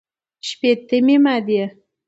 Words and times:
شپېتمې 0.47 1.15
مادې 1.23 1.63